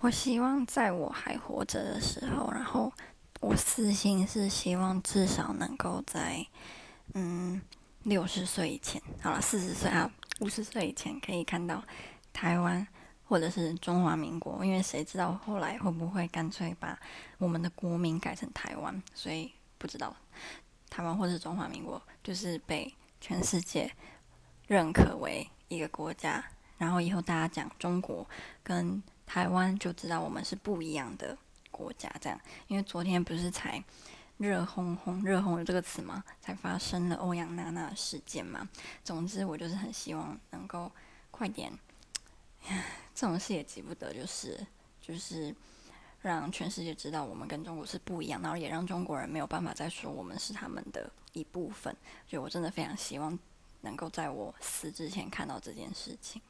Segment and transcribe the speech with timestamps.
[0.00, 2.90] 我希望在我还活着的时候，然后
[3.40, 6.44] 我私心是希望至少能够在
[7.12, 7.60] 嗯
[8.04, 10.10] 六十岁以前，好了，四十岁啊，
[10.40, 11.84] 五十岁以前可以看到
[12.32, 12.86] 台湾
[13.28, 16.98] 或者是中华民国，因为谁知道后来会不会干脆把
[17.36, 20.16] 我们的国名改成台湾，所以不知道
[20.88, 22.90] 台湾或者是中华民国就是被
[23.20, 23.92] 全世界
[24.66, 26.42] 认可为一个国家。
[26.78, 28.26] 然后以后大家讲中国
[28.62, 29.02] 跟
[29.32, 31.38] 台湾，就知道我们是不一样的
[31.70, 32.12] 国家。
[32.20, 33.80] 这样，因为昨天不是才
[34.38, 36.24] 热烘烘、热烘有这个词吗？
[36.40, 38.68] 才发生了欧阳娜娜事件嘛。
[39.04, 40.90] 总之，我就是很希望能够
[41.30, 41.72] 快点，
[43.14, 44.66] 这种事也急不得，就是
[45.00, 45.54] 就是
[46.22, 51.96] 让全世界知道我们跟中国是不一样，然后也让中国人没有办法再说我们是他们的一部分。
[52.26, 53.38] 所以我真的非常希望
[53.82, 56.42] 能够在我死之前看到这件事情。